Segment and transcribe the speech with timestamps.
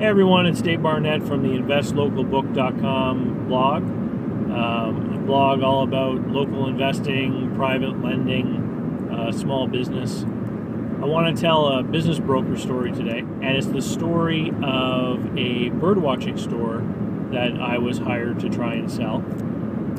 [0.00, 3.82] Hey everyone, it's Dave Barnett from the InvestLocalBook.com blog.
[3.82, 10.22] Um, blog all about local investing, private lending, uh, small business.
[10.22, 15.68] I want to tell a business broker story today, and it's the story of a
[15.68, 16.82] bird watching store
[17.30, 19.16] that I was hired to try and sell.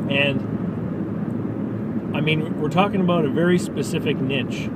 [0.09, 0.41] And
[2.17, 4.67] I mean, we're talking about a very specific niche.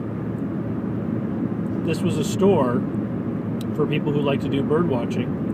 [1.84, 2.84] This was a store
[3.76, 5.54] for people who like to do bird watching.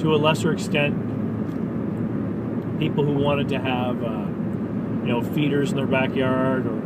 [0.00, 0.94] To a lesser extent,
[2.78, 4.26] people who wanted to have, uh,
[5.02, 6.80] you know, feeders in their backyard or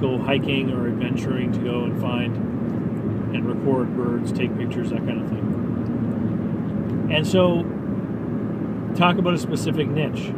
[0.00, 2.36] go hiking or adventuring to go and find
[3.34, 7.08] and record birds, take pictures, that kind of thing.
[7.12, 7.62] And so,
[8.96, 10.32] talk about a specific niche.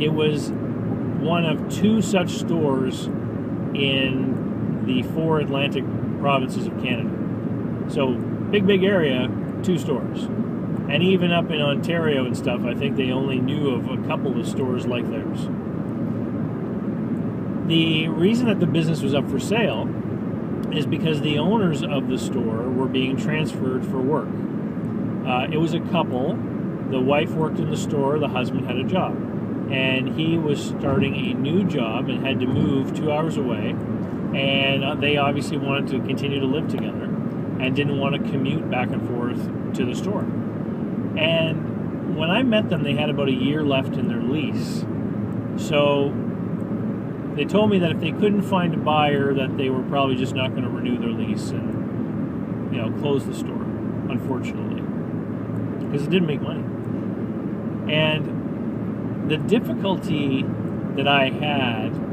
[0.00, 3.06] It was one of two such stores
[3.74, 5.84] in the four Atlantic
[6.22, 7.90] provinces of Canada.
[7.90, 9.28] So, big, big area,
[9.64, 10.22] two stores.
[10.88, 14.38] And even up in Ontario and stuff, I think they only knew of a couple
[14.38, 15.48] of stores like theirs.
[17.66, 19.88] The reason that the business was up for sale
[20.72, 24.28] is because the owners of the store were being transferred for work.
[25.26, 26.36] Uh, it was a couple.
[26.90, 29.16] The wife worked in the store, the husband had a job.
[29.72, 33.74] And he was starting a new job and had to move two hours away
[34.34, 38.70] and uh, they obviously wanted to continue to live together and didn't want to commute
[38.70, 40.22] back and forth to the store.
[41.16, 44.84] And when I met them, they had about a year left in their lease.
[45.56, 46.12] So
[47.34, 50.34] they told me that if they couldn't find a buyer, that they were probably just
[50.34, 53.62] not going to renew their lease and you know close the store,
[54.10, 54.80] unfortunately,
[55.84, 56.64] because it didn't make money.
[57.92, 60.44] And the difficulty
[60.96, 62.11] that I had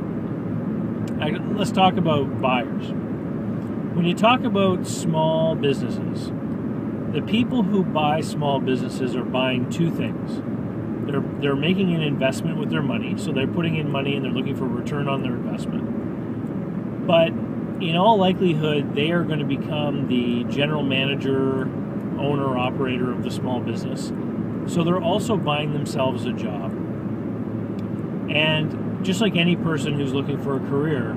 [1.28, 2.92] let's talk about buyers.
[3.94, 6.31] When you talk about small businesses,
[7.14, 10.42] the people who buy small businesses are buying two things.
[11.09, 14.32] They're, they're making an investment with their money, so they're putting in money and they're
[14.32, 17.08] looking for return on their investment.
[17.08, 17.30] But
[17.83, 21.64] in all likelihood, they are going to become the general manager,
[22.20, 24.14] owner, operator of the small business.
[24.72, 26.72] So they're also buying themselves a job.
[28.30, 31.15] And just like any person who's looking for a career,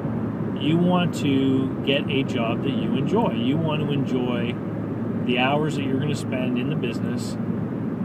[0.61, 3.33] you want to get a job that you enjoy.
[3.33, 4.55] You want to enjoy
[5.25, 7.37] the hours that you're going to spend in the business,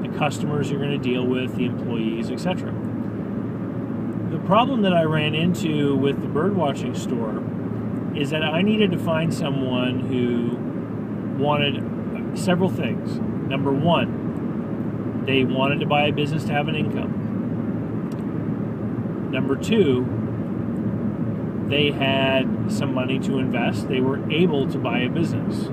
[0.02, 2.72] the customers you're going to deal with, the employees, etc.
[4.32, 7.44] The problem that I ran into with the birdwatching store
[8.20, 10.58] is that I needed to find someone who
[11.42, 13.20] wanted several things.
[13.50, 17.27] Number one, they wanted to buy a business to have an income.
[19.38, 20.04] Number two,
[21.68, 23.88] they had some money to invest.
[23.88, 25.66] They were able to buy a business.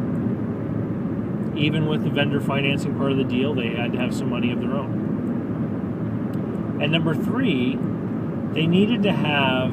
[1.57, 4.53] Even with the vendor financing part of the deal, they had to have some money
[4.53, 6.79] of their own.
[6.83, 7.79] And number three,
[8.53, 9.73] they needed to have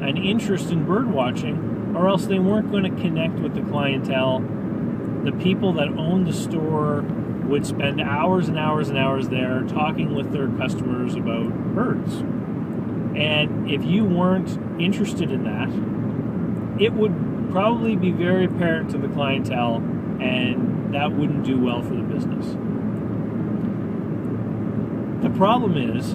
[0.00, 4.38] an interest in bird watching, or else they weren't going to connect with the clientele.
[5.24, 7.02] The people that owned the store
[7.48, 12.22] would spend hours and hours and hours there talking with their customers about birds.
[13.18, 15.68] And if you weren't interested in that,
[16.80, 19.76] it would probably be very apparent to the clientele,
[20.20, 22.46] and that wouldn't do well for the business.
[25.22, 26.12] The problem is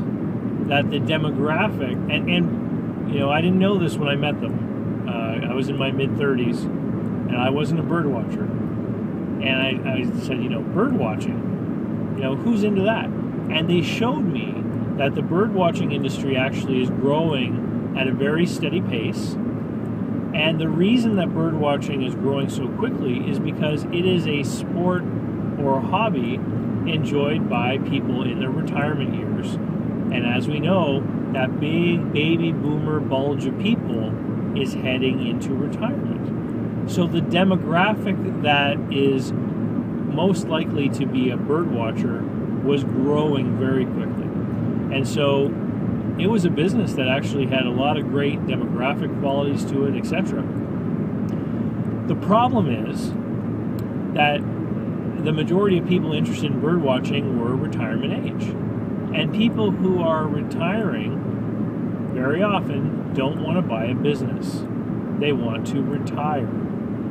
[0.70, 5.06] that the demographic, and, and you know, I didn't know this when I met them.
[5.06, 8.44] Uh, I was in my mid 30s, and I wasn't a bird watcher.
[8.44, 13.06] And I, I said, you know, bird watching, you know, who's into that?
[13.06, 14.63] And they showed me
[14.98, 19.34] that the bird watching industry actually is growing at a very steady pace.
[20.34, 24.44] And the reason that bird watching is growing so quickly is because it is a
[24.44, 25.04] sport
[25.60, 26.36] or a hobby
[26.92, 29.54] enjoyed by people in their retirement years.
[29.54, 31.02] And as we know,
[31.34, 34.12] that big baby boomer bulge of people
[34.60, 36.90] is heading into retirement.
[36.90, 42.22] So the demographic that is most likely to be a bird watcher
[42.64, 44.23] was growing very quickly.
[44.94, 45.48] And so
[46.20, 49.98] it was a business that actually had a lot of great demographic qualities to it,
[49.98, 50.44] etc.
[52.08, 53.12] The problem is
[54.14, 54.38] that
[55.24, 58.50] the majority of people interested in bird watching were retirement age.
[59.16, 64.64] And people who are retiring very often don't want to buy a business.
[65.20, 66.50] They want to retire.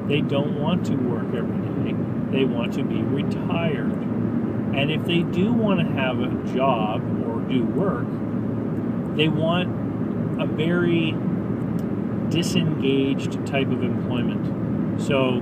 [0.07, 1.97] They don't want to work every day.
[2.31, 3.93] They want to be retired.
[4.75, 7.03] And if they do want to have a job
[7.49, 8.07] do work,
[9.17, 11.15] they want a very
[12.31, 15.01] disengaged type of employment.
[15.01, 15.41] So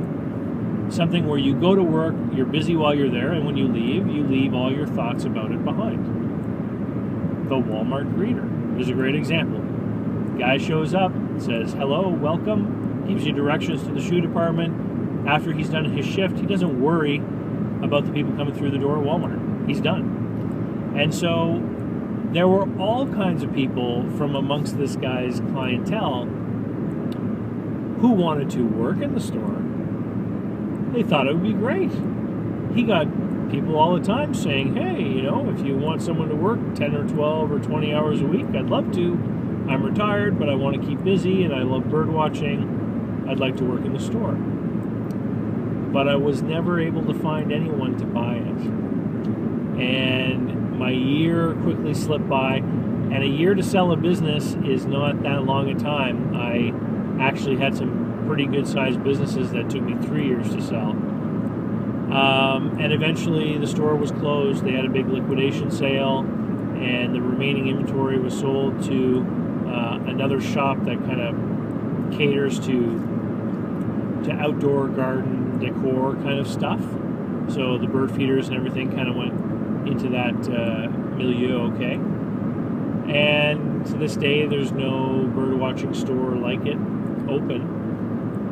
[0.90, 4.08] something where you go to work, you're busy while you're there, and when you leave,
[4.08, 7.48] you leave all your thoughts about it behind.
[7.48, 9.60] The Walmart greeter is a great example.
[10.38, 15.28] Guy shows up, says hello, welcome, gives you directions to the shoe department.
[15.28, 17.18] After he's done his shift, he doesn't worry
[17.82, 19.68] about the people coming through the door at Walmart.
[19.68, 20.94] He's done.
[20.96, 21.62] And so
[22.32, 26.26] there were all kinds of people from amongst this guy's clientele
[28.00, 29.56] who wanted to work in the store.
[30.92, 31.90] They thought it would be great.
[32.74, 33.06] He got
[33.50, 36.94] people all the time saying, hey, you know, if you want someone to work 10
[36.94, 39.12] or 12 or 20 hours a week, I'd love to.
[39.68, 43.26] I'm retired, but I want to keep busy and I love bird watching.
[43.28, 44.34] I'd like to work in the store.
[45.92, 48.66] But I was never able to find anyone to buy it.
[49.80, 52.56] And my year quickly slipped by.
[52.56, 56.34] And a year to sell a business is not that long a time.
[56.34, 56.72] I
[57.22, 60.90] actually had some pretty good sized businesses that took me three years to sell.
[62.12, 64.64] Um, and eventually the store was closed.
[64.64, 69.20] They had a big liquidation sale, and the remaining inventory was sold to
[69.68, 73.06] uh, another shop that kind of caters to
[74.24, 76.80] to outdoor garden decor kind of stuff.
[77.48, 79.49] So the bird feeders and everything kind of went
[79.86, 81.98] into that uh, milieu okay.
[83.12, 86.78] And to this day, there's no bird watching store like it
[87.28, 87.62] open.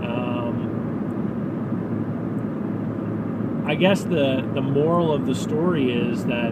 [0.02, 0.84] Um,
[3.66, 6.50] I guess the the moral of the story is that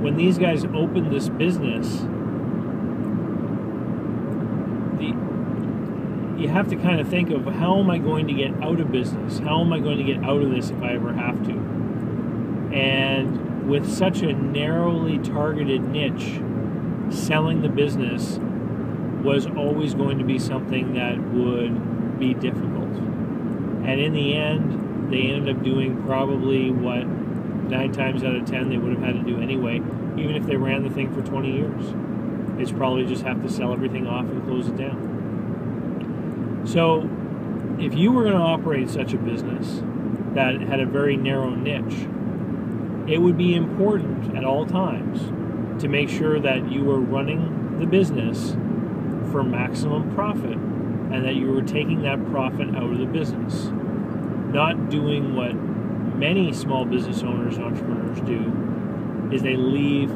[0.00, 2.02] when these guys opened this business
[6.38, 8.92] you have to kind of think of how am I going to get out of
[8.92, 9.40] business?
[9.40, 11.77] How am I going to get out of this if I ever have to?
[13.68, 16.40] With such a narrowly targeted niche,
[17.10, 18.38] selling the business
[19.22, 22.88] was always going to be something that would be difficult.
[23.84, 28.70] And in the end, they ended up doing probably what nine times out of ten
[28.70, 29.82] they would have had to do anyway,
[30.16, 31.94] even if they ran the thing for 20 years.
[32.58, 36.62] It's probably just have to sell everything off and close it down.
[36.66, 37.06] So,
[37.78, 39.82] if you were going to operate such a business
[40.32, 42.08] that had a very narrow niche,
[43.08, 45.20] it would be important at all times
[45.82, 48.52] to make sure that you were running the business
[49.30, 53.66] for maximum profit and that you were taking that profit out of the business.
[54.52, 55.54] Not doing what
[56.16, 60.10] many small business owners and entrepreneurs do is they leave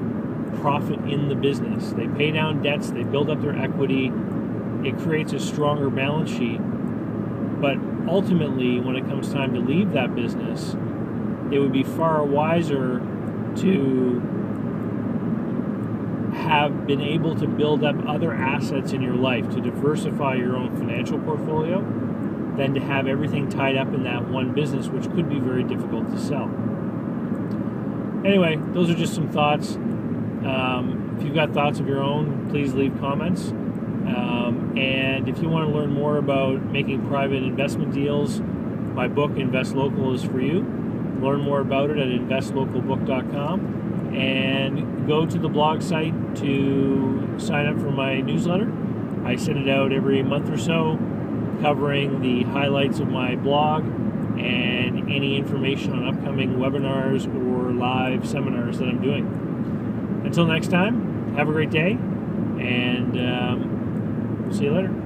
[0.61, 1.93] profit in the business.
[1.93, 4.12] They pay down debts, they build up their equity,
[4.85, 6.59] it creates a stronger balance sheet.
[7.61, 7.79] But
[8.09, 10.75] ultimately, when it comes time to leave that business,
[11.53, 12.99] it would be far wiser
[13.57, 14.21] to
[16.35, 20.75] have been able to build up other assets in your life to diversify your own
[20.79, 21.81] financial portfolio
[22.57, 26.11] than to have everything tied up in that one business, which could be very difficult
[26.11, 26.51] to sell.
[28.25, 29.75] Anyway, those are just some thoughts.
[29.75, 33.51] Um, if you've got thoughts of your own, please leave comments.
[33.51, 39.37] Um, and if you want to learn more about making private investment deals, my book,
[39.37, 40.81] Invest Local, is for you.
[41.23, 47.77] Learn more about it at investlocalbook.com and go to the blog site to sign up
[47.77, 48.73] for my newsletter.
[49.25, 50.99] I send it out every month or so,
[51.61, 53.85] covering the highlights of my blog
[54.39, 60.23] and any information on upcoming webinars or live seminars that I'm doing.
[60.25, 65.02] Until next time, have a great day and um, See you later.